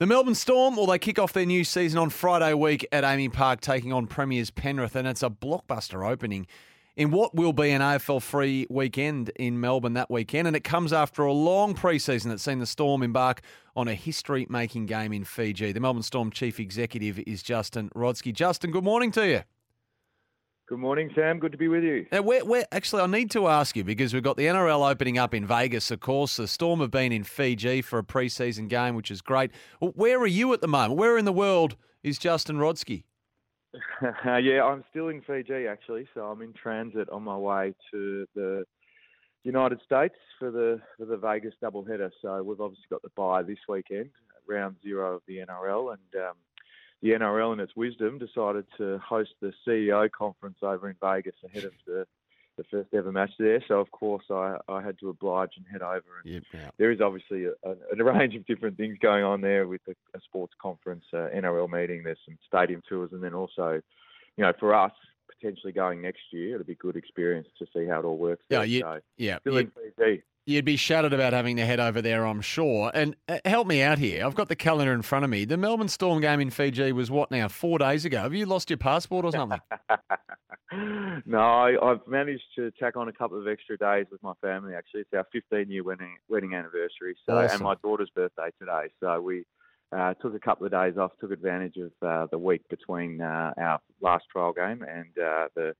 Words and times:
The 0.00 0.06
Melbourne 0.06 0.36
Storm, 0.36 0.76
well, 0.76 0.86
they 0.86 1.00
kick 1.00 1.18
off 1.18 1.32
their 1.32 1.44
new 1.44 1.64
season 1.64 1.98
on 1.98 2.10
Friday 2.10 2.54
week 2.54 2.86
at 2.92 3.02
AAMI 3.02 3.32
Park, 3.32 3.60
taking 3.60 3.92
on 3.92 4.06
Premiers 4.06 4.48
Penrith, 4.48 4.94
and 4.94 5.08
it's 5.08 5.24
a 5.24 5.28
blockbuster 5.28 6.08
opening 6.08 6.46
in 6.96 7.10
what 7.10 7.34
will 7.34 7.52
be 7.52 7.70
an 7.70 7.82
AFL 7.82 8.22
free 8.22 8.64
weekend 8.70 9.30
in 9.34 9.58
Melbourne 9.58 9.94
that 9.94 10.08
weekend. 10.08 10.46
And 10.46 10.54
it 10.54 10.62
comes 10.62 10.92
after 10.92 11.22
a 11.22 11.32
long 11.32 11.74
preseason 11.74 12.26
that's 12.26 12.44
seen 12.44 12.60
the 12.60 12.66
Storm 12.66 13.02
embark 13.02 13.40
on 13.74 13.88
a 13.88 13.94
history 13.94 14.46
making 14.48 14.86
game 14.86 15.12
in 15.12 15.24
Fiji. 15.24 15.72
The 15.72 15.80
Melbourne 15.80 16.04
Storm 16.04 16.30
chief 16.30 16.60
executive 16.60 17.18
is 17.26 17.42
Justin 17.42 17.90
Rodski. 17.90 18.32
Justin, 18.32 18.70
good 18.70 18.84
morning 18.84 19.10
to 19.10 19.26
you. 19.28 19.42
Good 20.68 20.80
morning, 20.80 21.10
Sam. 21.14 21.38
Good 21.38 21.52
to 21.52 21.58
be 21.58 21.68
with 21.68 21.82
you. 21.82 22.04
Now, 22.12 22.20
where, 22.20 22.44
where, 22.44 22.66
actually, 22.72 23.00
I 23.00 23.06
need 23.06 23.30
to 23.30 23.48
ask 23.48 23.74
you 23.74 23.84
because 23.84 24.12
we've 24.12 24.22
got 24.22 24.36
the 24.36 24.44
NRL 24.44 24.90
opening 24.90 25.16
up 25.16 25.32
in 25.32 25.46
Vegas, 25.46 25.90
of 25.90 26.00
course. 26.00 26.36
The 26.36 26.46
Storm 26.46 26.80
have 26.80 26.90
been 26.90 27.10
in 27.10 27.24
Fiji 27.24 27.80
for 27.80 27.98
a 27.98 28.02
preseason 28.02 28.68
game, 28.68 28.94
which 28.94 29.10
is 29.10 29.22
great. 29.22 29.50
Where 29.80 30.18
are 30.18 30.26
you 30.26 30.52
at 30.52 30.60
the 30.60 30.68
moment? 30.68 30.98
Where 30.98 31.16
in 31.16 31.24
the 31.24 31.32
world 31.32 31.76
is 32.02 32.18
Justin 32.18 32.58
Rodski? 32.58 33.04
yeah, 34.02 34.62
I'm 34.62 34.84
still 34.90 35.08
in 35.08 35.22
Fiji 35.22 35.66
actually, 35.66 36.06
so 36.12 36.26
I'm 36.26 36.42
in 36.42 36.52
transit 36.52 37.08
on 37.08 37.22
my 37.22 37.36
way 37.36 37.74
to 37.90 38.26
the 38.34 38.64
United 39.44 39.80
States 39.86 40.16
for 40.38 40.50
the 40.50 40.82
for 40.98 41.06
the 41.06 41.16
Vegas 41.16 41.54
doubleheader. 41.62 42.10
So 42.20 42.42
we've 42.42 42.60
obviously 42.60 42.84
got 42.90 43.00
the 43.00 43.10
bye 43.16 43.42
this 43.42 43.58
weekend, 43.70 44.10
round 44.46 44.76
zero 44.82 45.16
of 45.16 45.22
the 45.26 45.38
NRL, 45.38 45.94
and 45.94 46.22
um, 46.22 46.34
the 47.02 47.10
NRL, 47.10 47.52
in 47.52 47.60
its 47.60 47.76
wisdom, 47.76 48.18
decided 48.18 48.66
to 48.76 48.98
host 48.98 49.30
the 49.40 49.52
CEO 49.66 50.10
conference 50.10 50.58
over 50.62 50.88
in 50.88 50.96
Vegas 51.00 51.34
ahead 51.44 51.64
of 51.64 51.72
the, 51.86 52.06
the 52.56 52.64
first 52.64 52.92
ever 52.92 53.12
match 53.12 53.30
there. 53.38 53.62
So, 53.68 53.78
of 53.78 53.90
course, 53.90 54.24
I, 54.30 54.56
I 54.68 54.82
had 54.82 54.98
to 55.00 55.08
oblige 55.08 55.50
and 55.56 55.64
head 55.70 55.82
over. 55.82 56.04
And 56.24 56.34
yep, 56.34 56.42
yep. 56.52 56.74
There 56.76 56.90
is 56.90 57.00
obviously 57.00 57.44
a, 57.44 57.52
a, 57.62 57.76
a, 57.98 58.04
range 58.04 58.34
of 58.34 58.44
different 58.46 58.76
things 58.76 58.98
going 59.00 59.22
on 59.22 59.40
there 59.40 59.68
with 59.68 59.82
a, 59.88 59.92
a 60.16 60.20
sports 60.24 60.54
conference, 60.60 61.04
uh, 61.12 61.28
NRL 61.34 61.70
meeting. 61.70 62.02
There's 62.02 62.18
some 62.24 62.38
stadium 62.46 62.82
tours, 62.88 63.10
and 63.12 63.22
then 63.22 63.34
also, 63.34 63.80
you 64.36 64.44
know, 64.44 64.52
for 64.58 64.74
us, 64.74 64.92
potentially 65.40 65.72
going 65.72 66.02
next 66.02 66.22
year, 66.32 66.54
it'll 66.54 66.66
be 66.66 66.72
a 66.72 66.76
good 66.76 66.96
experience 66.96 67.48
to 67.58 67.66
see 67.72 67.86
how 67.86 68.00
it 68.00 68.04
all 68.04 68.18
works. 68.18 68.44
Yeah, 68.48 68.62
you, 68.64 68.80
so, 68.80 69.00
yeah. 69.16 69.38
Still 69.40 69.54
you, 69.54 69.58
in 69.60 69.72
Fiji. 69.96 70.22
You'd 70.48 70.64
be 70.64 70.76
shattered 70.76 71.12
about 71.12 71.34
having 71.34 71.56
to 71.56 71.66
head 71.66 71.78
over 71.78 72.00
there, 72.00 72.26
I'm 72.26 72.40
sure. 72.40 72.90
And 72.94 73.14
uh, 73.28 73.38
help 73.44 73.66
me 73.66 73.82
out 73.82 73.98
here. 73.98 74.24
I've 74.24 74.34
got 74.34 74.48
the 74.48 74.56
calendar 74.56 74.94
in 74.94 75.02
front 75.02 75.26
of 75.26 75.30
me. 75.30 75.44
The 75.44 75.58
Melbourne 75.58 75.88
Storm 75.88 76.22
game 76.22 76.40
in 76.40 76.48
Fiji 76.48 76.90
was 76.92 77.10
what 77.10 77.30
now? 77.30 77.48
Four 77.48 77.78
days 77.78 78.06
ago. 78.06 78.22
Have 78.22 78.32
you 78.32 78.46
lost 78.46 78.70
your 78.70 78.78
passport 78.78 79.26
or 79.26 79.32
something? 79.32 79.60
no, 81.26 81.38
I've 81.38 82.00
managed 82.08 82.46
to 82.56 82.70
tack 82.80 82.96
on 82.96 83.08
a 83.08 83.12
couple 83.12 83.38
of 83.38 83.46
extra 83.46 83.76
days 83.76 84.06
with 84.10 84.22
my 84.22 84.32
family. 84.40 84.74
Actually, 84.74 85.00
it's 85.00 85.12
our 85.12 85.26
15 85.32 85.70
year 85.70 85.84
wedding 85.84 86.16
wedding 86.30 86.54
anniversary. 86.54 87.14
So, 87.26 87.36
awesome. 87.36 87.56
and 87.56 87.60
my 87.64 87.74
daughter's 87.82 88.08
birthday 88.14 88.48
today. 88.58 88.86
So 89.00 89.20
we 89.20 89.44
uh, 89.94 90.14
took 90.14 90.34
a 90.34 90.40
couple 90.40 90.64
of 90.64 90.72
days 90.72 90.96
off. 90.96 91.10
Took 91.20 91.32
advantage 91.32 91.76
of 91.76 91.92
uh, 92.00 92.26
the 92.30 92.38
week 92.38 92.62
between 92.70 93.20
uh, 93.20 93.52
our 93.58 93.80
last 94.00 94.24
trial 94.32 94.54
game 94.54 94.82
and 94.82 95.10
uh, 95.22 95.48
the 95.54 95.74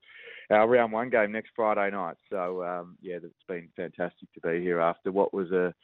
our 0.51 0.69
round 0.69 0.93
one 0.93 1.11
game 1.11 1.33
next 1.33 1.51
Friday 1.55 1.91
night. 1.91 2.17
So 2.31 2.65
um, 2.65 2.97
yeah, 3.01 3.17
it's 3.17 3.35
been 3.47 3.69
fantastic 3.77 4.33
to 4.35 4.41
be 4.41 4.61
here 4.61 4.81
after 4.81 5.13
what 5.13 5.35
was 5.35 5.51
a 5.53 5.75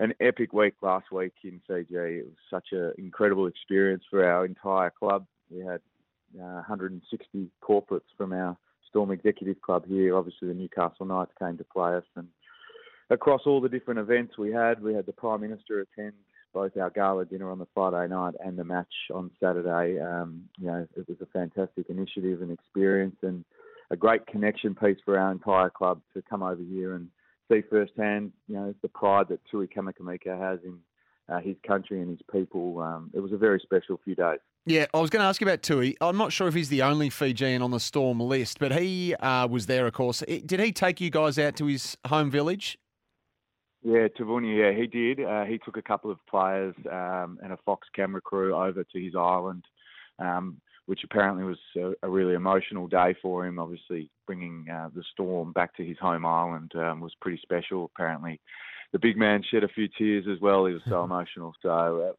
an 0.00 0.12
epic 0.20 0.52
week 0.52 0.74
last 0.82 1.12
week 1.12 1.34
in 1.44 1.60
Fiji. 1.66 1.94
It 1.94 2.26
was 2.26 2.34
such 2.50 2.68
an 2.72 2.92
incredible 2.98 3.46
experience 3.46 4.02
for 4.10 4.24
our 4.24 4.44
entire 4.44 4.90
club. 4.90 5.26
We 5.50 5.60
had 5.60 5.80
uh, 6.36 6.62
160 6.66 7.48
corporates 7.62 8.00
from 8.16 8.32
our 8.32 8.56
Storm 8.88 9.12
Executive 9.12 9.60
Club 9.60 9.86
here. 9.86 10.16
Obviously, 10.16 10.48
the 10.48 10.54
Newcastle 10.54 11.06
Knights 11.06 11.32
came 11.38 11.56
to 11.58 11.64
play 11.64 11.94
us, 11.94 12.04
and 12.16 12.26
across 13.10 13.42
all 13.46 13.60
the 13.60 13.68
different 13.68 14.00
events 14.00 14.36
we 14.36 14.52
had, 14.52 14.82
we 14.82 14.94
had 14.94 15.06
the 15.06 15.12
Prime 15.12 15.42
Minister 15.42 15.80
attend 15.80 16.14
both 16.52 16.76
our 16.76 16.90
gala 16.90 17.24
dinner 17.24 17.50
on 17.50 17.58
the 17.58 17.66
Friday 17.74 18.08
night 18.08 18.34
and 18.44 18.56
the 18.56 18.64
match 18.64 18.94
on 19.12 19.30
Saturday. 19.40 20.00
Um, 20.00 20.44
you 20.58 20.68
know, 20.68 20.86
it 20.96 21.08
was 21.08 21.18
a 21.20 21.26
fantastic 21.26 21.90
initiative 21.90 22.42
and 22.42 22.50
experience, 22.50 23.16
and 23.22 23.44
a 23.90 23.96
great 23.96 24.26
connection 24.26 24.74
piece 24.74 24.98
for 25.04 25.18
our 25.18 25.30
entire 25.30 25.70
club 25.70 26.00
to 26.14 26.22
come 26.22 26.42
over 26.42 26.62
here 26.62 26.94
and 26.94 27.08
see 27.50 27.62
firsthand, 27.68 28.32
you 28.48 28.56
know, 28.56 28.74
the 28.82 28.88
pride 28.88 29.28
that 29.28 29.40
Tui 29.50 29.66
Kamikamica 29.66 30.38
has 30.38 30.60
in 30.64 30.78
uh, 31.28 31.40
his 31.40 31.56
country 31.66 32.00
and 32.00 32.10
his 32.10 32.20
people. 32.30 32.80
Um, 32.80 33.10
it 33.14 33.20
was 33.20 33.32
a 33.32 33.36
very 33.36 33.60
special 33.60 34.00
few 34.04 34.14
days. 34.14 34.38
Yeah, 34.66 34.86
I 34.94 35.00
was 35.00 35.10
going 35.10 35.20
to 35.20 35.26
ask 35.26 35.40
you 35.40 35.46
about 35.46 35.62
Tui. 35.62 35.96
I'm 36.00 36.16
not 36.16 36.32
sure 36.32 36.48
if 36.48 36.54
he's 36.54 36.70
the 36.70 36.82
only 36.82 37.10
Fijian 37.10 37.60
on 37.60 37.70
the 37.70 37.80
Storm 37.80 38.20
list, 38.20 38.58
but 38.58 38.72
he 38.72 39.14
uh, 39.16 39.46
was 39.46 39.66
there, 39.66 39.86
of 39.86 39.92
course. 39.92 40.22
Did 40.26 40.58
he 40.58 40.72
take 40.72 41.00
you 41.00 41.10
guys 41.10 41.38
out 41.38 41.56
to 41.56 41.66
his 41.66 41.96
home 42.06 42.30
village? 42.30 42.78
Yeah, 43.82 44.08
Taveuni, 44.08 44.58
yeah, 44.58 44.72
he 44.72 44.86
did. 44.86 45.22
Uh, 45.22 45.44
he 45.44 45.58
took 45.58 45.76
a 45.76 45.82
couple 45.82 46.10
of 46.10 46.18
players 46.26 46.74
um, 46.90 47.38
and 47.42 47.52
a 47.52 47.58
Fox 47.66 47.86
camera 47.94 48.22
crew 48.22 48.54
over 48.54 48.82
to 48.82 48.98
his 48.98 49.14
island. 49.14 49.64
Um, 50.18 50.62
which 50.86 51.00
apparently 51.04 51.44
was 51.44 51.58
a, 51.76 51.92
a, 52.06 52.10
really 52.10 52.34
emotional 52.34 52.86
day 52.86 53.14
for 53.22 53.46
him. 53.46 53.58
Obviously, 53.58 54.10
bringing 54.26 54.66
uh, 54.70 54.90
the 54.94 55.02
storm 55.12 55.52
back 55.52 55.74
to 55.76 55.84
his 55.84 55.98
home 55.98 56.26
island 56.26 56.72
um, 56.76 57.00
was 57.00 57.14
pretty 57.20 57.40
special. 57.42 57.90
Apparently, 57.94 58.40
the 58.92 58.98
big 58.98 59.16
man 59.16 59.42
shed 59.50 59.64
a 59.64 59.68
few 59.68 59.88
tears 59.96 60.26
as 60.30 60.40
well. 60.40 60.66
He 60.66 60.74
was 60.74 60.82
so 60.88 61.04
emotional. 61.04 61.52
So 61.62 61.70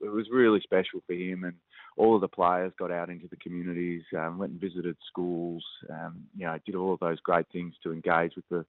uh, 0.02 0.06
it 0.06 0.10
was 0.10 0.28
really 0.32 0.62
special 0.62 1.02
for 1.06 1.14
him, 1.14 1.44
and 1.44 1.56
all 1.98 2.16
of 2.16 2.22
the 2.22 2.28
players 2.28 2.74
got 2.78 2.92
out 2.92 3.10
into 3.10 3.28
the 3.30 3.38
communities, 3.38 4.04
um, 4.18 4.38
went 4.38 4.54
and 4.54 4.62
visited 4.62 4.98
schools. 5.08 5.64
Um, 5.90 6.24
you 6.36 6.46
know, 6.46 6.58
did 6.66 6.76
all 6.76 6.94
of 6.94 7.00
those 7.00 7.20
great 7.20 7.46
things 7.52 7.74
to 7.84 7.94
engage 7.94 8.36
with 8.36 8.46
the 8.50 8.66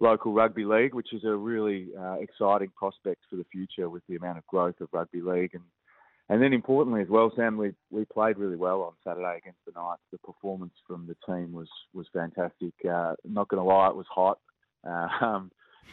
local 0.00 0.32
rugby 0.32 0.64
league, 0.64 0.94
which 0.94 1.12
is 1.12 1.24
a 1.24 1.34
really 1.34 1.88
uh, 1.98 2.14
exciting 2.14 2.70
prospect 2.76 3.22
for 3.28 3.36
the 3.36 3.46
future 3.52 3.88
with 3.88 4.02
the 4.08 4.16
amount 4.16 4.38
of 4.38 4.46
growth 4.46 4.80
of 4.80 4.88
rugby 4.92 5.20
league 5.20 5.54
and 5.54 5.62
and 6.28 6.42
then 6.42 6.52
importantly 6.52 7.02
as 7.02 7.08
well, 7.08 7.32
Sam, 7.36 7.56
we 7.56 7.72
we 7.90 8.04
played 8.04 8.38
really 8.38 8.56
well 8.56 8.82
on 8.82 8.92
Saturday 9.04 9.38
against 9.38 9.60
the 9.66 9.72
Knights. 9.72 10.02
The 10.10 10.18
performance 10.18 10.74
from 10.86 11.06
the 11.06 11.16
team 11.26 11.52
was 11.52 11.68
was 11.92 12.06
fantastic. 12.12 12.74
Uh, 12.88 13.14
not 13.24 13.48
going 13.48 13.62
to 13.62 13.68
lie, 13.68 13.88
it 13.88 13.96
was 13.96 14.06
hot 14.08 14.38
um, 14.84 15.50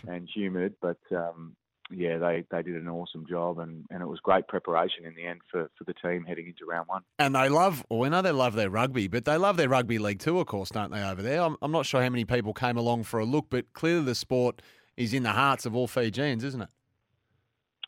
and 0.08 0.30
humid, 0.34 0.76
but 0.82 1.00
um, 1.12 1.56
yeah, 1.92 2.18
they, 2.18 2.46
they 2.52 2.62
did 2.62 2.76
an 2.76 2.88
awesome 2.88 3.26
job, 3.28 3.60
and, 3.60 3.86
and 3.90 4.02
it 4.02 4.06
was 4.06 4.20
great 4.20 4.48
preparation 4.48 5.06
in 5.06 5.16
the 5.16 5.26
end 5.26 5.42
for, 5.52 5.70
for 5.78 5.84
the 5.86 5.94
team 5.94 6.24
heading 6.24 6.48
into 6.48 6.66
round 6.66 6.88
one. 6.88 7.02
And 7.18 7.36
they 7.36 7.50
love, 7.50 7.84
well, 7.90 8.00
we 8.00 8.10
know 8.10 8.22
they 8.22 8.32
love 8.32 8.54
their 8.54 8.70
rugby, 8.70 9.08
but 9.08 9.26
they 9.26 9.38
love 9.38 9.58
their 9.58 9.70
rugby 9.70 9.98
league 9.98 10.20
too, 10.20 10.40
of 10.40 10.48
course, 10.48 10.70
don't 10.70 10.92
they, 10.92 11.04
over 11.04 11.22
there? 11.22 11.42
I'm, 11.42 11.58
I'm 11.62 11.72
not 11.72 11.86
sure 11.86 12.02
how 12.02 12.10
many 12.10 12.26
people 12.26 12.54
came 12.54 12.78
along 12.78 13.04
for 13.04 13.20
a 13.20 13.26
look, 13.26 13.48
but 13.50 13.74
clearly 13.74 14.06
the 14.06 14.16
sport 14.16 14.62
is 14.98 15.14
in 15.14 15.24
the 15.24 15.32
hearts 15.32 15.66
of 15.66 15.76
all 15.76 15.88
Fijians, 15.88 16.44
isn't 16.44 16.62
it? 16.62 16.70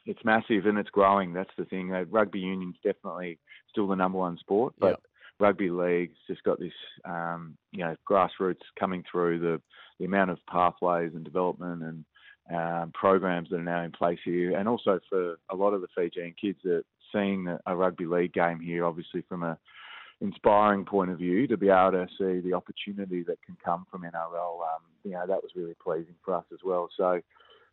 It's 0.06 0.24
massive 0.26 0.66
and 0.66 0.78
it's 0.78 0.90
growing. 0.90 1.34
That's 1.34 1.50
the 1.58 1.66
thing. 1.66 1.94
Uh, 1.94 2.06
rugby 2.10 2.40
union's 2.40 2.78
definitely 2.84 3.40
still 3.70 3.88
the 3.88 3.96
number 3.96 4.18
one 4.18 4.38
sport, 4.40 4.74
but 4.80 4.90
yep. 4.90 5.02
rugby 5.40 5.70
league's 5.70 6.18
just 6.28 6.44
got 6.44 6.60
this, 6.60 6.74
um, 7.06 7.58
you 7.72 7.84
know, 7.84 7.96
grassroots 8.10 8.62
coming 8.80 9.04
through 9.10 9.40
the 9.40 9.62
the 10.00 10.06
amount 10.06 10.32
of 10.32 10.40
pathways 10.50 11.12
and 11.14 11.24
development 11.24 11.84
and 11.84 12.06
um, 12.52 12.92
programs 12.94 13.50
that 13.50 13.58
are 13.58 13.64
now 13.64 13.84
in 13.84 13.92
place 13.92 14.18
here, 14.26 14.58
and 14.58 14.68
also 14.68 15.00
for 15.10 15.38
a 15.52 15.56
lot 15.56 15.74
of 15.74 15.82
the 15.82 15.88
Fijian 15.96 16.34
kids 16.42 16.58
that 16.64 16.84
seeing 17.14 17.48
a 17.66 17.76
rugby 17.76 18.06
league 18.06 18.34
game 18.34 18.60
here, 18.60 18.86
obviously 18.86 19.24
from 19.30 19.44
a 19.44 19.58
inspiring 20.22 20.86
point 20.86 21.12
of 21.12 21.18
view, 21.18 21.48
to 21.48 21.58
be 21.58 21.70
able 21.70 21.92
to 21.92 22.08
see 22.18 22.40
the 22.48 22.54
opportunity 22.54 23.24
that 23.24 23.42
can 23.44 23.58
come 23.64 23.86
from 23.92 24.04
NRL, 24.04 24.62
um, 24.62 24.82
you 25.04 25.12
know, 25.12 25.26
that 25.28 25.42
was 25.42 25.52
really 25.56 25.76
pleasing 25.84 26.16
for 26.24 26.36
us 26.36 26.46
as 26.54 26.60
well. 26.64 26.90
So 26.96 27.22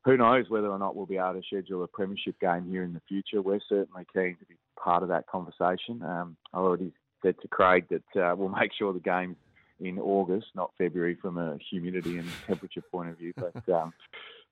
who 0.05 0.17
knows 0.17 0.49
whether 0.49 0.69
or 0.69 0.79
not 0.79 0.97
we'll 0.97 1.07
be 1.07 1.17
able 1.17 1.35
to 1.35 1.43
schedule 1.47 1.85
a 1.85 1.89
premiership 1.89 2.39
game 2.41 2.69
here 2.71 2.83
in 2.83 2.93
the 2.93 3.03
future. 3.09 3.43
We're 3.43 3.61
certainly 3.69 4.07
keen 4.13 4.37
to 4.39 4.47
be 4.47 4.57
part 4.83 5.03
of 5.03 5.09
that 5.11 5.27
conversation. 5.27 6.03
Um, 6.03 6.37
I 6.53 6.59
already 6.59 6.93
said 7.23 7.37
to 7.43 7.49
Craig 7.49 7.87
that 7.91 8.21
uh, 8.21 8.35
we'll 8.37 8.49
make 8.61 8.73
sure 8.79 8.93
the 8.93 9.01
game's 9.01 9.37
in 9.81 9.99
August, 9.99 10.47
not 10.55 10.73
February, 10.77 11.17
from 11.21 11.39
a 11.39 11.57
humidity 11.71 12.19
and 12.19 12.29
temperature 12.47 12.83
point 12.91 13.11
of 13.11 13.19
view. 13.19 13.33
But 13.37 13.69
um, 13.73 13.93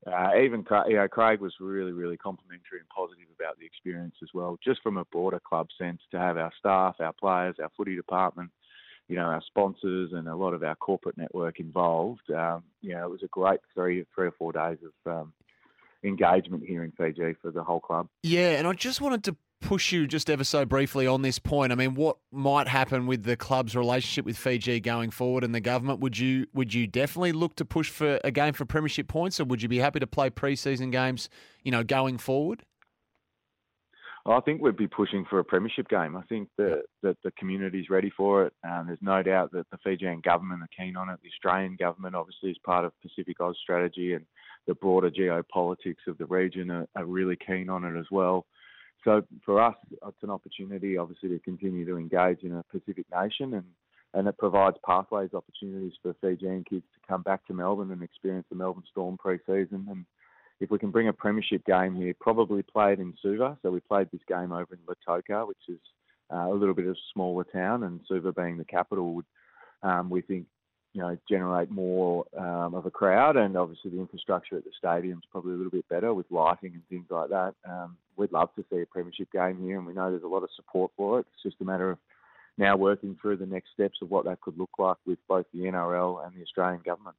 uh, 0.06 0.30
even 0.40 0.64
you 0.88 0.96
know, 0.96 1.08
Craig 1.08 1.40
was 1.40 1.54
really, 1.58 1.92
really 1.92 2.16
complimentary 2.16 2.78
and 2.78 2.88
positive 2.88 3.26
about 3.38 3.58
the 3.58 3.66
experience 3.66 4.14
as 4.22 4.28
well, 4.32 4.56
just 4.62 4.82
from 4.82 4.98
a 4.98 5.04
broader 5.06 5.40
club 5.40 5.68
sense 5.78 6.00
to 6.12 6.18
have 6.18 6.36
our 6.36 6.52
staff, 6.58 6.96
our 7.00 7.12
players, 7.12 7.56
our 7.60 7.70
footy 7.76 7.96
department, 7.96 8.50
you 9.08 9.16
know, 9.16 9.22
our 9.26 9.42
sponsors 9.46 10.12
and 10.12 10.28
a 10.28 10.34
lot 10.34 10.52
of 10.52 10.62
our 10.62 10.74
corporate 10.74 11.16
network 11.16 11.60
involved. 11.60 12.30
Um, 12.30 12.64
you 12.80 12.94
know, 12.94 13.04
it 13.04 13.10
was 13.10 13.22
a 13.22 13.28
great 13.28 13.60
three, 13.74 14.04
three 14.14 14.26
or 14.26 14.32
four 14.32 14.52
days 14.52 14.78
of 14.84 15.12
um, 15.12 15.32
engagement 16.02 16.64
here 16.66 16.82
in 16.82 16.92
Fiji 16.92 17.34
for 17.40 17.50
the 17.50 17.62
whole 17.62 17.80
club. 17.80 18.08
Yeah, 18.22 18.50
and 18.50 18.66
I 18.66 18.72
just 18.72 19.00
wanted 19.00 19.24
to 19.24 19.36
push 19.60 19.90
you 19.90 20.06
just 20.06 20.28
ever 20.28 20.44
so 20.44 20.64
briefly 20.64 21.06
on 21.06 21.22
this 21.22 21.38
point. 21.38 21.72
I 21.72 21.76
mean, 21.76 21.94
what 21.94 22.18
might 22.30 22.68
happen 22.68 23.06
with 23.06 23.24
the 23.24 23.36
club's 23.36 23.74
relationship 23.74 24.24
with 24.24 24.36
Fiji 24.36 24.80
going 24.80 25.10
forward 25.10 25.44
and 25.44 25.54
the 25.54 25.60
government? 25.60 26.00
Would 26.00 26.18
you 26.18 26.46
would 26.52 26.74
you 26.74 26.86
definitely 26.86 27.32
look 27.32 27.56
to 27.56 27.64
push 27.64 27.90
for 27.90 28.20
a 28.24 28.30
game 28.30 28.52
for 28.52 28.64
premiership 28.64 29.08
points, 29.08 29.40
or 29.40 29.44
would 29.44 29.62
you 29.62 29.68
be 29.68 29.78
happy 29.78 30.00
to 30.00 30.06
play 30.06 30.30
preseason 30.30 30.92
games, 30.92 31.28
you 31.62 31.70
know, 31.70 31.84
going 31.84 32.18
forward? 32.18 32.64
I 34.28 34.40
think 34.40 34.60
we'd 34.60 34.76
be 34.76 34.88
pushing 34.88 35.24
for 35.24 35.38
a 35.38 35.44
premiership 35.44 35.88
game. 35.88 36.16
I 36.16 36.22
think 36.22 36.48
that, 36.58 36.82
that 37.02 37.16
the 37.22 37.30
community's 37.32 37.90
ready 37.90 38.10
for 38.16 38.46
it. 38.46 38.52
Um, 38.68 38.86
there's 38.88 38.98
no 39.00 39.22
doubt 39.22 39.52
that 39.52 39.70
the 39.70 39.78
Fijian 39.84 40.20
government 40.20 40.62
are 40.62 40.68
keen 40.76 40.96
on 40.96 41.08
it. 41.08 41.20
The 41.22 41.28
Australian 41.28 41.76
government, 41.76 42.16
obviously, 42.16 42.50
is 42.50 42.58
part 42.64 42.84
of 42.84 42.92
Pacific 43.02 43.40
Oz 43.40 43.56
strategy, 43.62 44.14
and 44.14 44.24
the 44.66 44.74
broader 44.74 45.10
geopolitics 45.10 46.06
of 46.08 46.18
the 46.18 46.26
region 46.26 46.70
are, 46.70 46.88
are 46.96 47.04
really 47.04 47.36
keen 47.36 47.68
on 47.68 47.84
it 47.84 47.98
as 47.98 48.06
well. 48.10 48.46
so 49.04 49.22
for 49.44 49.62
us, 49.62 49.76
it's 49.92 50.22
an 50.22 50.30
opportunity, 50.30 50.96
obviously, 50.96 51.28
to 51.28 51.38
continue 51.38 51.86
to 51.86 51.96
engage 51.96 52.42
in 52.42 52.52
a 52.52 52.64
Pacific 52.72 53.06
nation, 53.14 53.54
and 53.54 53.64
and 54.14 54.28
it 54.28 54.38
provides 54.38 54.78
pathways, 54.84 55.34
opportunities 55.34 55.92
for 56.00 56.14
Fijian 56.22 56.64
kids 56.64 56.84
to 56.94 57.06
come 57.06 57.20
back 57.20 57.46
to 57.46 57.52
Melbourne 57.52 57.90
and 57.90 58.02
experience 58.02 58.46
the 58.48 58.56
Melbourne 58.56 58.84
Storm 58.90 59.18
pre-season. 59.18 59.86
And 59.90 60.06
if 60.60 60.70
we 60.70 60.78
can 60.78 60.90
bring 60.90 61.08
a 61.08 61.12
premiership 61.12 61.64
game 61.66 61.94
here, 61.94 62.14
probably 62.18 62.62
play 62.62 62.92
it 62.92 63.00
in 63.00 63.14
Suva. 63.20 63.58
So 63.62 63.70
we 63.70 63.80
played 63.80 64.08
this 64.10 64.22
game 64.26 64.52
over 64.52 64.68
in 64.72 64.78
Lautoka, 64.86 65.46
which 65.46 65.56
is 65.68 65.80
uh, 66.32 66.48
a 66.48 66.54
little 66.54 66.74
bit 66.74 66.86
of 66.86 66.92
a 66.92 66.98
smaller 67.12 67.44
town, 67.44 67.82
and 67.84 68.00
Suva 68.08 68.32
being 68.32 68.56
the 68.56 68.64
capital 68.64 69.14
would, 69.14 69.26
um, 69.82 70.10
we 70.10 70.22
think, 70.22 70.46
you 70.92 71.02
know, 71.02 71.16
generate 71.28 71.70
more 71.70 72.24
um, 72.38 72.74
of 72.74 72.86
a 72.86 72.90
crowd, 72.90 73.36
and 73.36 73.56
obviously 73.56 73.90
the 73.90 74.00
infrastructure 74.00 74.56
at 74.56 74.64
the 74.64 74.70
stadium 74.78 75.18
is 75.18 75.24
probably 75.30 75.52
a 75.52 75.56
little 75.56 75.70
bit 75.70 75.88
better 75.88 76.14
with 76.14 76.26
lighting 76.30 76.72
and 76.72 76.88
things 76.88 77.06
like 77.10 77.28
that. 77.28 77.54
Um, 77.68 77.96
we'd 78.16 78.32
love 78.32 78.48
to 78.56 78.64
see 78.70 78.80
a 78.80 78.86
premiership 78.86 79.30
game 79.30 79.58
here, 79.60 79.76
and 79.76 79.86
we 79.86 79.92
know 79.92 80.10
there's 80.10 80.22
a 80.22 80.26
lot 80.26 80.42
of 80.42 80.48
support 80.56 80.90
for 80.96 81.20
it. 81.20 81.26
It's 81.34 81.42
just 81.42 81.60
a 81.60 81.64
matter 81.64 81.90
of 81.90 81.98
now 82.58 82.76
working 82.76 83.16
through 83.20 83.36
the 83.36 83.46
next 83.46 83.70
steps 83.72 83.98
of 84.02 84.10
what 84.10 84.24
that 84.24 84.40
could 84.40 84.58
look 84.58 84.70
like 84.78 84.96
with 85.04 85.18
both 85.28 85.46
the 85.52 85.60
NRL 85.60 86.24
and 86.24 86.34
the 86.34 86.42
Australian 86.42 86.80
government. 86.82 87.16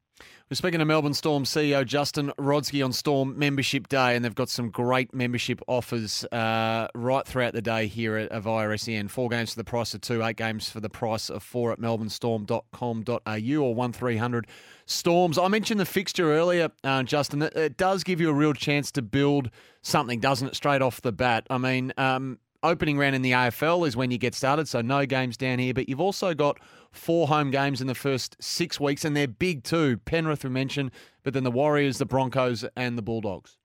We're 0.50 0.56
speaking 0.56 0.80
to 0.80 0.86
Melbourne 0.86 1.14
Storm 1.14 1.44
CEO 1.44 1.86
Justin 1.86 2.32
Rodski 2.40 2.84
on 2.84 2.92
Storm 2.92 3.38
Membership 3.38 3.88
Day, 3.88 4.16
and 4.16 4.26
they've 4.26 4.34
got 4.34 4.50
some 4.50 4.72
great 4.72 5.14
membership 5.14 5.62
offers 5.68 6.24
uh, 6.32 6.88
right 6.96 7.28
throughout 7.28 7.54
the 7.54 7.62
day 7.62 7.86
here 7.88 8.16
at 8.16 8.42
via 8.42 8.76
SEN. 8.78 9.10
Four 9.10 9.30
games 9.30 9.54
for 9.54 9.60
the 9.60 9.64
price 9.64 9.94
of 9.94 10.02
two, 10.02 10.24
eight 10.24 10.38
games 10.38 10.70
for 10.70 10.80
the 10.80 10.90
price 10.90 11.30
of 11.30 11.44
four 11.44 11.72
at 11.72 11.80
melbournestorm.com.au 11.80 13.64
or 13.64 13.76
1300 13.76 14.48
Storms. 14.86 15.38
I 15.38 15.50
mentioned 15.50 15.82
the 15.82 15.86
fixture 15.86 16.34
earlier, 16.34 16.72
uh, 16.84 17.04
Justin. 17.04 17.42
It, 17.42 17.56
it, 17.56 17.78
does 17.78 18.06
give 18.06 18.22
you 18.22 18.30
a 18.30 18.34
real 18.34 18.54
chance 18.54 18.90
to 18.94 19.02
build 19.02 19.52
something, 19.82 20.22
doesn't 20.22 20.48
it, 20.48 20.56
straight 20.56 20.82
off 20.82 21.02
the 21.02 21.12
bat? 21.12 21.46
I 21.50 21.58
mean, 21.58 21.92
um, 21.98 22.40
opening 22.64 22.98
round 22.98 23.16
in 23.16 23.22
the 23.22 23.32
AFL 23.32 23.88
is 23.88 23.96
when 23.96 24.12
you 24.12 24.18
get 24.18 24.34
started, 24.34 24.68
so 24.68 24.82
no 24.82 25.06
games 25.06 25.38
down 25.38 25.60
here. 25.60 25.74
But 25.74 25.90
you've 25.90 26.02
also 26.02 26.34
got 26.34 26.60
four 26.92 27.28
home 27.28 27.52
games 27.52 27.82
in 27.82 27.88
the 27.88 27.96
first 27.96 28.36
six 28.40 28.80
weeks, 28.80 29.06
and 29.06 29.16
they're 29.16 29.28
big 29.28 29.64
too. 29.64 29.98
Penrith 29.98 30.44
we 30.44 30.50
mentioned, 30.50 30.92
but 31.24 31.34
then 31.34 31.44
the 31.44 31.52
Warriors, 31.52 31.98
the 31.98 32.06
Broncos, 32.06 32.66
and 32.76 32.98
the 32.98 33.02
Bulldogs. 33.02 33.58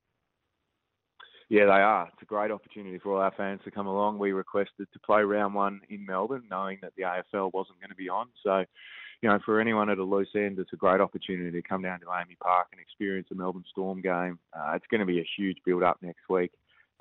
Yeah, 1.48 1.66
they 1.66 1.82
are. 1.82 2.08
It's 2.10 2.22
a 2.22 2.24
great 2.24 2.50
opportunity 2.50 2.98
for 2.98 3.14
all 3.14 3.20
our 3.20 3.32
fans 3.36 3.60
to 3.64 3.70
come 3.70 3.86
along. 3.86 4.18
We 4.18 4.32
requested 4.32 4.88
to 4.90 4.98
play 5.00 5.20
round 5.20 5.54
one 5.54 5.82
in 5.90 6.06
Melbourne, 6.06 6.44
knowing 6.50 6.78
that 6.80 6.94
the 6.96 7.02
AFL 7.02 7.52
wasn't 7.52 7.78
going 7.78 7.90
to 7.90 7.94
be 7.94 8.08
on. 8.08 8.28
So, 8.42 8.64
you 9.20 9.28
know, 9.28 9.38
for 9.44 9.60
anyone 9.60 9.90
at 9.90 9.98
a 9.98 10.02
loose 10.02 10.30
end, 10.34 10.58
it's 10.58 10.72
a 10.72 10.76
great 10.76 11.02
opportunity 11.02 11.50
to 11.50 11.68
come 11.68 11.82
down 11.82 12.00
to 12.00 12.06
AAMI 12.06 12.38
Park 12.42 12.68
and 12.72 12.80
experience 12.80 13.28
a 13.30 13.34
Melbourne 13.34 13.64
Storm 13.70 14.00
game. 14.00 14.38
Uh, 14.54 14.72
it's 14.76 14.86
going 14.90 15.00
to 15.00 15.06
be 15.06 15.20
a 15.20 15.28
huge 15.36 15.58
build 15.66 15.82
up 15.82 15.98
next 16.00 16.22
week. 16.30 16.52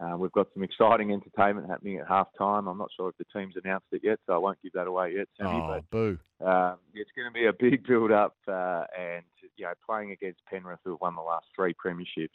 Uh, 0.02 0.18
we've 0.18 0.32
got 0.32 0.48
some 0.54 0.64
exciting 0.64 1.12
entertainment 1.12 1.70
happening 1.70 1.98
at 1.98 2.08
half 2.08 2.28
time. 2.38 2.68
I'm 2.68 2.78
not 2.78 2.90
sure 2.96 3.10
if 3.10 3.18
the 3.18 3.40
team's 3.40 3.54
announced 3.64 3.88
it 3.92 4.02
yet, 4.04 4.20
so 4.26 4.34
I 4.34 4.38
won't 4.38 4.62
give 4.64 4.74
that 4.74 4.88
away 4.88 5.14
yet, 5.16 5.28
Sammy. 5.38 5.62
Oh, 5.62 5.68
but 5.68 5.90
boo. 5.92 6.18
Um, 6.46 6.78
it's 6.94 7.12
going 7.16 7.28
to 7.28 7.34
be 7.34 7.46
a 7.46 7.54
big 7.54 7.86
build 7.86 8.12
up, 8.12 8.36
uh, 8.48 8.86
and 8.98 9.24
you 9.58 9.66
know, 9.66 9.74
playing 9.86 10.12
against 10.12 10.40
Penrith, 10.50 10.80
who 10.84 10.92
have 10.92 11.02
won 11.02 11.16
the 11.16 11.22
last 11.22 11.46
three 11.56 11.74
premierships, 11.74 12.30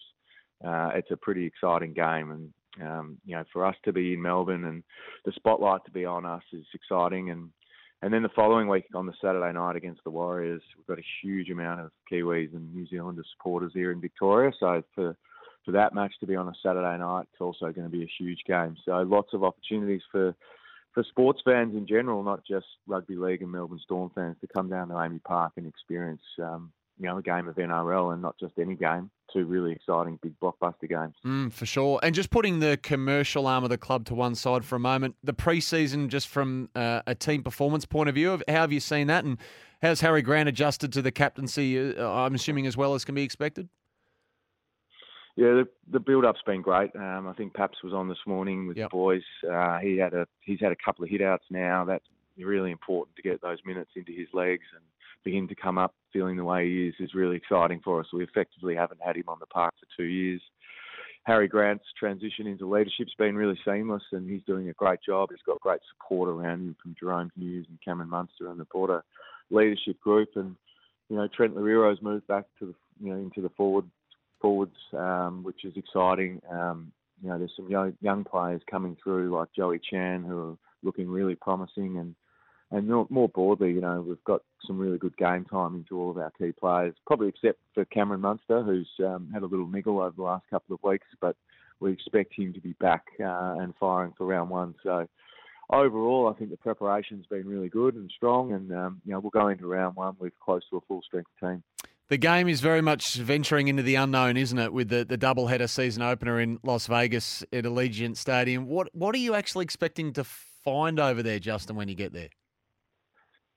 uh, 0.65 0.91
it's 0.95 1.11
a 1.11 1.17
pretty 1.17 1.45
exciting 1.45 1.93
game. 1.93 2.31
And 2.31 2.89
um, 2.89 3.19
you 3.25 3.35
know, 3.35 3.45
for 3.53 3.65
us 3.65 3.75
to 3.85 3.93
be 3.93 4.15
in 4.15 4.23
Melbourne 4.23 4.65
and 4.65 4.83
the 5.25 5.33
spotlight 5.33 5.85
to 5.87 5.91
be 5.91 6.05
on 6.05 6.25
us 6.25 6.43
is 6.53 6.67
exciting. 6.75 7.31
And 7.31 7.51
and 8.03 8.13
then 8.13 8.23
the 8.23 8.29
following 8.37 8.69
week 8.69 8.85
on 8.95 9.07
the 9.07 9.15
Saturday 9.21 9.53
night 9.53 9.77
against 9.77 10.05
the 10.05 10.11
Warriors, 10.11 10.63
we've 10.77 10.87
got 10.87 10.99
a 10.99 11.07
huge 11.23 11.51
amount 11.51 11.81
of 11.81 11.91
Kiwis 12.11 12.55
and 12.55 12.73
New 12.75 12.87
Zealanders 12.87 13.27
supporters 13.37 13.73
here 13.75 13.91
in 13.91 14.01
Victoria. 14.01 14.53
So 14.61 14.83
for 14.95 15.17
for 15.67 15.73
that 15.73 15.95
match 15.95 16.15
to 16.21 16.27
be 16.27 16.37
on 16.37 16.49
a 16.49 16.53
Saturday 16.63 16.97
night, 16.97 17.27
it's 17.33 17.41
also 17.41 17.73
going 17.73 17.83
to 17.83 17.91
be 17.91 18.05
a 18.05 18.11
huge 18.19 18.39
game. 18.47 18.77
So 18.87 18.93
lots 19.03 19.35
of 19.35 19.45
opportunities 19.45 20.03
for 20.11 20.35
for 20.95 21.05
sports 21.11 21.43
fans 21.45 21.77
in 21.77 21.87
general, 21.87 22.23
not 22.23 22.43
just 22.47 22.65
rugby 22.87 23.17
league 23.17 23.43
and 23.43 23.53
Melbourne 23.53 23.81
Storm 23.85 24.11
fans, 24.15 24.37
to 24.41 24.47
come 24.47 24.71
down 24.71 24.89
to 24.89 24.95
AAMI 24.95 25.23
Park 25.25 25.53
and 25.59 25.67
experience 25.67 26.23
um, 26.43 26.73
you 26.99 27.07
know 27.07 27.19
a 27.19 27.23
game 27.23 27.49
of 27.49 27.57
NRL 27.57 28.15
and 28.15 28.23
not 28.23 28.39
just 28.39 28.55
any 28.59 28.77
game. 28.77 29.11
Two 29.33 29.45
really 29.45 29.73
exciting 29.73 30.19
big 30.23 30.39
blockbuster 30.41 30.89
games. 30.89 31.15
Mm, 31.25 31.53
for 31.53 31.67
sure. 31.67 31.99
And 32.03 32.15
just 32.15 32.31
putting 32.31 32.61
the 32.61 32.79
commercial 32.81 33.47
arm 33.49 33.65
of 33.65 33.71
the 33.71 33.77
club 33.77 34.07
to 34.07 34.15
one 34.15 34.37
side 34.37 34.65
for 34.65 34.77
a 34.77 34.81
moment, 34.81 35.17
the 35.23 35.35
preseason, 35.35 36.09
just 36.09 36.29
from 36.29 36.71
uh, 36.77 37.03
a 37.09 37.15
team 37.15 37.43
performance 37.43 37.85
point 37.85 38.09
of 38.09 38.15
view, 38.15 38.41
how 38.49 38.55
have 38.55 38.73
you 38.73 38.81
seen 38.81 39.09
that? 39.09 39.25
And 39.25 39.37
how's 39.83 40.01
Harry 40.01 40.23
Grant 40.23 40.49
adjusted 40.49 40.93
to 40.93 41.03
the 41.03 41.11
captaincy? 41.11 41.97
Uh, 41.99 42.09
I'm 42.09 42.37
assuming 42.37 42.67
as 42.67 42.77
well 42.77 42.95
as 42.95 43.05
can 43.05 43.17
be 43.17 43.23
expected. 43.23 43.69
Yeah, 45.37 45.49
the, 45.49 45.69
the 45.93 46.01
build-up's 46.01 46.41
been 46.47 46.63
great. 46.63 46.97
Um, 46.97 47.29
I 47.29 47.35
think 47.35 47.53
Paps 47.53 47.83
was 47.85 47.93
on 47.93 48.09
this 48.09 48.19
morning 48.27 48.67
with 48.67 48.79
yep. 48.79 48.91
the 48.91 48.97
boys. 48.97 49.23
Uh, 49.49 49.79
he 49.79 49.99
had 49.99 50.15
a 50.15 50.27
he's 50.41 50.61
had 50.61 50.73
a 50.73 50.77
couple 50.83 51.05
of 51.05 51.11
hit-outs 51.11 51.45
now. 51.51 51.85
That's 51.85 52.05
really 52.39 52.71
important 52.71 53.17
to 53.17 53.23
get 53.23 53.43
those 53.43 53.59
minutes 53.67 53.91
into 53.97 54.13
his 54.13 54.29
legs, 54.33 54.65
and 54.75 54.83
for 55.23 55.31
him 55.31 55.47
to 55.49 55.55
come 55.55 55.77
up 55.77 55.95
feeling 56.11 56.37
the 56.37 56.45
way 56.45 56.67
he 56.67 56.89
is 56.89 56.95
is 57.01 57.15
really 57.15 57.37
exciting 57.37 57.81
for 57.85 58.01
us. 58.01 58.07
We 58.13 58.25
effectively 58.25 58.75
haven't 58.75 59.01
had 59.05 59.17
him 59.17 59.29
on 59.29 59.39
the 59.39 59.47
park 59.47 59.75
for 59.79 59.87
two 59.95 60.09
years. 60.09 60.41
Harry 61.25 61.49
Grant's 61.49 61.85
transition 61.99 62.47
into 62.47 62.71
leadership's 62.71 63.15
been 63.19 63.37
really 63.37 63.59
seamless, 63.65 64.05
and 64.13 64.31
he's 64.31 64.45
doing 64.47 64.69
a 64.69 64.75
great 64.75 65.01
job. 65.05 65.29
He's 65.31 65.43
got 65.45 65.61
great 65.61 65.81
support 65.93 66.29
around 66.29 66.61
him 66.61 66.77
from 66.81 66.95
Jahrome 66.95 67.31
Hughes 67.37 67.67
and 67.69 67.79
Cameron 67.85 68.09
Munster 68.09 68.49
and 68.49 68.61
the 68.61 68.65
Porter 68.65 69.03
leadership 69.51 70.01
group, 70.01 70.31
and 70.37 70.57
you 71.11 71.17
know 71.17 71.29
Trent 71.29 71.57
Loiero's 71.57 72.01
moved 72.01 72.27
back 72.27 72.47
to 72.61 72.67
the 72.67 72.75
you 73.05 73.13
know 73.13 73.19
into 73.19 73.43
the 73.43 73.51
forward 73.51 73.85
forwards, 74.41 74.77
um, 74.93 75.43
which 75.43 75.65
is 75.65 75.77
exciting. 75.77 76.41
Um, 76.51 76.93
you 77.23 77.29
know, 77.29 77.39
there's 77.39 77.53
some 77.57 77.69
young, 77.69 77.95
young 78.01 78.25
players 78.25 78.63
coming 78.71 78.97
through 79.03 79.35
like 79.35 79.49
Joey 79.55 79.81
Chan 79.91 80.25
who 80.25 80.51
are 80.51 80.57
looking 80.83 81.09
really 81.09 81.35
promising, 81.35 81.99
and 81.99 82.15
and 82.73 82.89
more 83.11 83.29
broadly, 83.29 83.73
you 83.73 83.81
know, 83.81 84.01
we've 84.01 84.25
got 84.25 84.43
some 84.67 84.79
really 84.79 84.99
good 84.99 85.17
game 85.17 85.45
time 85.45 85.77
into 85.77 86.01
all 86.01 86.11
of 86.11 86.19
our 86.19 86.33
key 86.37 86.53
players. 86.53 86.95
Probably 87.07 87.29
except 87.29 87.61
for 87.75 87.85
Cameron 87.85 88.21
Munster, 88.21 88.63
who's 88.63 88.89
um, 88.99 89.31
had 89.33 89.43
a 89.43 89.47
little 89.47 89.69
niggle 89.69 90.01
over 90.01 90.15
the 90.17 90.23
last 90.23 90.45
couple 90.51 90.75
of 90.75 90.83
weeks, 90.83 91.07
but 91.21 91.37
we 91.79 91.93
expect 91.93 92.35
him 92.37 92.53
to 92.55 92.61
be 92.61 92.73
back 92.75 93.05
uh, 93.21 93.57
and 93.61 93.73
firing 93.79 94.13
for 94.17 94.27
round 94.27 94.51
one. 94.51 94.75
So 94.83 95.07
overall, 95.71 96.33
I 96.35 96.39
think 96.39 96.51
the 96.51 96.57
preparation's 96.57 97.27
been 97.27 97.47
really 97.47 97.69
good 97.69 97.95
and 97.95 98.11
strong, 98.17 98.53
and 98.53 98.73
um, 98.73 99.01
you 99.05 99.13
know 99.13 99.21
we'll 99.21 99.31
go 99.31 99.49
into 99.49 99.67
round 99.67 99.97
one 99.97 100.17
with 100.19 100.33
close 100.41 100.63
to 100.71 100.79
a 100.79 100.81
full 100.83 101.03
strength 101.03 101.31
team. 101.41 101.63
The 102.09 102.17
game 102.17 102.47
is 102.47 102.61
very 102.61 102.83
much 102.83 103.15
venturing 103.15 103.67
into 103.67 103.83
the 103.83 103.97
unknown, 103.97 104.37
isn't 104.37 104.59
it? 104.59 104.73
With 104.73 104.91
the, 104.91 105.05
the 105.05 105.19
doubleheader 105.19 105.69
season 105.69 106.03
opener 106.03 106.39
in 106.39 106.61
Las 106.63 106.87
Vegas 106.87 107.43
at 107.53 107.65
Allegiant 107.65 108.17
Stadium. 108.17 108.67
What 108.67 108.89
what 108.93 109.13
are 109.15 109.19
you 109.19 109.35
actually 109.35 109.65
expecting 109.65 110.13
to 110.13 110.23
find 110.23 111.01
over 111.01 111.21
there, 111.23 111.41
Justin, 111.41 111.75
when 111.75 111.89
you 111.89 111.97
get 111.97 112.13
there? 112.13 112.29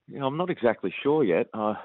Yeah, 0.07 0.25
I'm 0.25 0.37
not 0.37 0.49
exactly 0.49 0.91
sure 1.03 1.23
yet. 1.23 1.47
Uh, 1.53 1.75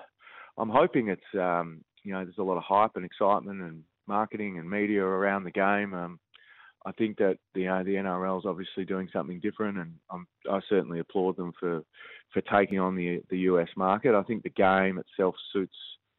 I'm 0.56 0.70
hoping 0.70 1.08
it's 1.08 1.20
um, 1.38 1.84
you 2.02 2.14
know 2.14 2.24
there's 2.24 2.38
a 2.38 2.42
lot 2.42 2.56
of 2.56 2.62
hype 2.62 2.92
and 2.96 3.04
excitement 3.04 3.60
and 3.60 3.82
marketing 4.06 4.58
and 4.58 4.68
media 4.68 5.04
around 5.04 5.44
the 5.44 5.50
game. 5.50 5.92
Um, 5.92 6.18
I 6.86 6.92
think 6.92 7.18
that 7.18 7.36
you 7.54 7.66
know 7.66 7.84
the 7.84 7.96
NRL 7.96 8.38
is 8.38 8.46
obviously 8.46 8.86
doing 8.86 9.10
something 9.12 9.38
different, 9.40 9.76
and 9.76 9.96
I'm, 10.10 10.26
I 10.50 10.60
certainly 10.70 11.00
applaud 11.00 11.36
them 11.36 11.52
for 11.60 11.82
for 12.32 12.40
taking 12.40 12.78
on 12.78 12.94
the 12.94 13.20
the 13.28 13.40
US 13.50 13.68
market. 13.76 14.14
I 14.14 14.22
think 14.22 14.44
the 14.44 14.48
game 14.48 14.98
itself 14.98 15.34
suits 15.52 15.76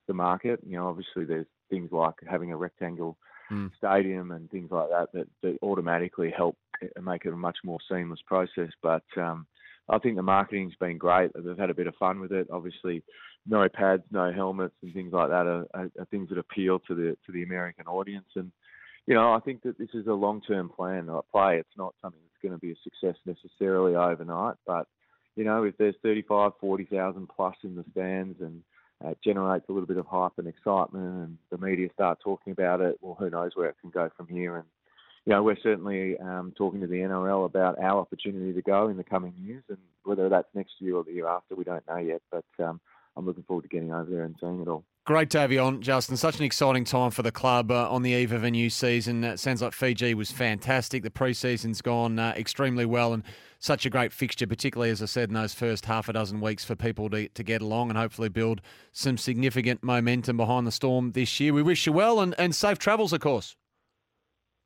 the 0.07 0.13
market. 0.13 0.59
You 0.65 0.77
know, 0.77 0.87
obviously 0.87 1.25
there's 1.25 1.47
things 1.69 1.91
like 1.91 2.15
having 2.29 2.51
a 2.51 2.57
rectangle 2.57 3.17
mm. 3.51 3.71
stadium 3.77 4.31
and 4.31 4.49
things 4.49 4.71
like 4.71 4.89
that, 4.89 5.11
that 5.13 5.27
that 5.43 5.57
automatically 5.61 6.33
help 6.35 6.57
make 7.01 7.25
it 7.25 7.33
a 7.33 7.37
much 7.37 7.57
more 7.63 7.79
seamless 7.89 8.21
process. 8.25 8.69
But 8.81 9.03
um, 9.17 9.47
I 9.89 9.99
think 9.99 10.15
the 10.15 10.23
marketing's 10.23 10.75
been 10.79 10.97
great. 10.97 11.31
They've 11.33 11.57
had 11.57 11.69
a 11.69 11.75
bit 11.75 11.87
of 11.87 11.95
fun 11.95 12.19
with 12.19 12.31
it. 12.31 12.47
Obviously, 12.51 13.03
no 13.47 13.67
pads, 13.69 14.03
no 14.11 14.31
helmets, 14.31 14.75
and 14.81 14.93
things 14.93 15.13
like 15.13 15.29
that 15.29 15.45
are, 15.45 15.65
are, 15.73 15.91
are 15.99 16.05
things 16.09 16.29
that 16.29 16.37
appeal 16.37 16.79
to 16.79 16.95
the 16.95 17.17
to 17.25 17.31
the 17.31 17.43
American 17.43 17.87
audience. 17.87 18.29
And 18.35 18.51
you 19.05 19.13
know, 19.13 19.33
I 19.33 19.39
think 19.39 19.61
that 19.63 19.77
this 19.77 19.93
is 19.93 20.07
a 20.07 20.13
long-term 20.13 20.69
plan. 20.69 21.09
I 21.09 21.19
play. 21.31 21.57
It's 21.57 21.77
not 21.77 21.93
something 22.01 22.21
that's 22.23 22.41
going 22.41 22.59
to 22.59 22.65
be 22.65 22.71
a 22.71 22.83
success 22.83 23.19
necessarily 23.25 23.95
overnight, 23.95 24.55
but 24.65 24.87
you 25.35 25.43
know, 25.43 25.63
if 25.63 25.77
there's 25.77 25.95
35, 26.01 26.53
40,000 26.59 27.27
plus 27.27 27.55
in 27.63 27.75
the 27.75 27.83
stands 27.91 28.39
and 28.39 28.63
uh, 29.05 29.13
generates 29.23 29.65
a 29.69 29.71
little 29.71 29.87
bit 29.87 29.97
of 29.97 30.05
hype 30.05 30.33
and 30.37 30.47
excitement, 30.47 31.05
and 31.05 31.37
the 31.51 31.57
media 31.57 31.89
start 31.93 32.19
talking 32.23 32.53
about 32.53 32.81
it. 32.81 32.97
Well, 33.01 33.15
who 33.19 33.29
knows 33.29 33.51
where 33.55 33.69
it 33.69 33.75
can 33.81 33.89
go 33.89 34.09
from 34.15 34.27
here? 34.27 34.55
And 34.55 34.65
you 35.25 35.33
know, 35.33 35.43
we're 35.43 35.57
certainly 35.61 36.17
um, 36.19 36.53
talking 36.55 36.81
to 36.81 36.87
the 36.87 36.97
NRL 36.97 37.45
about 37.45 37.79
our 37.79 37.99
opportunity 37.99 38.53
to 38.53 38.61
go 38.61 38.89
in 38.89 38.97
the 38.97 39.03
coming 39.03 39.33
years, 39.37 39.63
and 39.69 39.77
whether 40.03 40.29
that's 40.29 40.47
next 40.53 40.73
year 40.79 40.95
or 40.95 41.03
the 41.03 41.13
year 41.13 41.27
after, 41.27 41.55
we 41.55 41.63
don't 41.63 41.87
know 41.87 41.97
yet. 41.97 42.21
But 42.31 42.45
um, 42.63 42.79
I'm 43.17 43.25
looking 43.25 43.43
forward 43.43 43.63
to 43.63 43.69
getting 43.69 43.93
over 43.93 44.09
there 44.09 44.23
and 44.23 44.35
seeing 44.39 44.61
it 44.61 44.67
all. 44.67 44.83
Great 45.05 45.29
to 45.29 45.39
have 45.39 45.51
you 45.51 45.59
on, 45.59 45.81
Justin. 45.81 46.17
Such 46.17 46.39
an 46.39 46.45
exciting 46.45 46.83
time 46.83 47.11
for 47.11 47.21
the 47.21 47.31
club 47.31 47.69
uh, 47.69 47.89
on 47.89 48.01
the 48.01 48.11
eve 48.11 48.31
of 48.31 48.43
a 48.43 48.49
new 48.49 48.71
season. 48.71 49.23
It 49.23 49.39
sounds 49.39 49.61
like 49.61 49.73
Fiji 49.73 50.15
was 50.15 50.31
fantastic. 50.31 51.03
The 51.03 51.11
preseason's 51.11 51.81
gone 51.81 52.17
uh, 52.17 52.33
extremely 52.35 52.85
well, 52.85 53.13
and 53.13 53.23
such 53.59 53.85
a 53.85 53.89
great 53.89 54.11
fixture, 54.11 54.47
particularly 54.47 54.89
as 54.89 55.03
I 55.03 55.05
said 55.05 55.29
in 55.29 55.35
those 55.35 55.53
first 55.53 55.85
half 55.85 56.09
a 56.09 56.13
dozen 56.13 56.41
weeks 56.41 56.65
for 56.65 56.75
people 56.75 57.09
to, 57.11 57.27
to 57.29 57.43
get 57.43 57.61
along 57.61 57.89
and 57.89 57.97
hopefully 57.97 58.29
build 58.29 58.61
some 58.91 59.17
significant 59.17 59.83
momentum 59.83 60.37
behind 60.37 60.65
the 60.65 60.71
storm 60.71 61.11
this 61.11 61.39
year. 61.39 61.53
We 61.53 61.61
wish 61.61 61.85
you 61.85 61.93
well 61.93 62.19
and, 62.19 62.33
and 62.39 62.55
safe 62.55 62.79
travels, 62.79 63.13
of 63.13 63.19
course. 63.19 63.55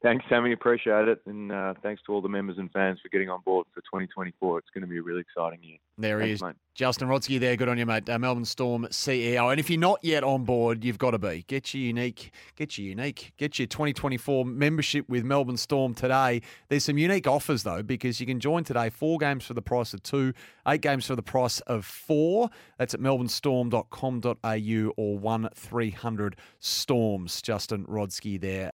Thanks, 0.01 0.23
Sammy. 0.29 0.53
Appreciate 0.53 1.09
it. 1.09 1.21
And 1.25 1.51
uh, 1.51 1.73
thanks 1.83 2.01
to 2.05 2.13
all 2.13 2.21
the 2.21 2.29
members 2.29 2.57
and 2.57 2.71
fans 2.71 2.99
for 3.01 3.09
getting 3.09 3.29
on 3.29 3.41
board 3.41 3.67
for 3.73 3.81
2024. 3.81 4.59
It's 4.59 4.69
going 4.73 4.81
to 4.81 4.87
be 4.87 4.97
a 4.97 5.01
really 5.01 5.19
exciting 5.19 5.59
year. 5.61 5.77
There 5.97 6.21
he 6.21 6.31
is. 6.31 6.41
Mate. 6.41 6.55
Justin 6.73 7.09
Rodski 7.09 7.37
there. 7.41 7.57
Good 7.57 7.67
on 7.67 7.77
you, 7.77 7.85
mate. 7.85 8.09
Uh, 8.09 8.17
Melbourne 8.17 8.45
Storm 8.45 8.87
CEO. 8.89 9.51
And 9.51 9.59
if 9.59 9.69
you're 9.69 9.77
not 9.77 9.99
yet 10.01 10.23
on 10.23 10.45
board, 10.45 10.85
you've 10.85 10.97
got 10.97 11.11
to 11.11 11.19
be. 11.19 11.43
Get 11.47 11.73
your 11.73 11.83
unique, 11.83 12.31
get 12.55 12.77
your 12.77 12.87
unique, 12.87 13.33
get 13.35 13.59
your 13.59 13.67
2024 13.67 14.45
membership 14.45 15.09
with 15.09 15.25
Melbourne 15.25 15.57
Storm 15.57 15.93
today. 15.93 16.41
There's 16.69 16.85
some 16.85 16.97
unique 16.97 17.27
offers, 17.27 17.63
though, 17.63 17.83
because 17.83 18.21
you 18.21 18.25
can 18.25 18.39
join 18.39 18.63
today. 18.63 18.89
Four 18.89 19.17
games 19.17 19.43
for 19.43 19.53
the 19.53 19.61
price 19.61 19.93
of 19.93 20.01
two, 20.03 20.31
eight 20.65 20.79
games 20.79 21.05
for 21.05 21.17
the 21.17 21.21
price 21.21 21.59
of 21.61 21.83
four. 21.83 22.49
That's 22.77 22.93
at 22.93 23.01
melbournestorm.com.au 23.01 24.93
or 24.95 25.19
1 25.19 25.49
300 25.53 26.35
Storms. 26.61 27.41
Justin 27.41 27.85
Rodski 27.87 28.39
there. 28.39 28.67